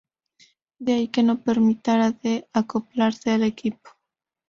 [0.79, 3.91] De ahí que no terminara de acoplarse al equipo.